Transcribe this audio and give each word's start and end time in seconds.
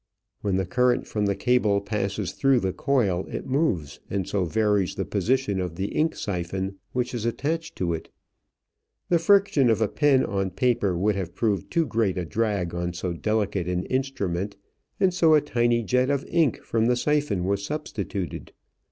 When 0.41 0.55
the 0.55 0.65
current 0.65 1.05
from 1.05 1.27
the 1.27 1.35
cable 1.35 1.79
passes 1.79 2.31
through 2.31 2.61
the 2.61 2.73
coil 2.73 3.27
it 3.29 3.45
moves, 3.45 3.99
and 4.09 4.27
so 4.27 4.45
varies 4.45 4.95
the 4.95 5.05
position 5.05 5.61
of 5.61 5.75
the 5.75 5.89
ink 5.89 6.15
siphon 6.15 6.77
which 6.91 7.13
is 7.13 7.23
attached 7.23 7.75
to 7.75 7.93
it. 7.93 8.09
The 9.09 9.19
friction 9.19 9.69
of 9.69 9.79
a 9.79 9.87
pen 9.87 10.25
on 10.25 10.49
paper 10.49 10.97
would 10.97 11.15
have 11.17 11.35
proved 11.35 11.69
too 11.69 11.85
great 11.85 12.17
a 12.17 12.25
drag 12.25 12.73
on 12.73 12.93
so 12.93 13.13
delicate 13.13 13.67
an 13.67 13.83
instrument, 13.85 14.55
and 14.99 15.13
so 15.13 15.35
a 15.35 15.39
tiny 15.39 15.83
jet 15.83 16.09
of 16.09 16.25
ink 16.29 16.57
from 16.63 16.87
the 16.87 16.95
siphon 16.95 17.43
was 17.43 17.63
substituted. 17.63 18.53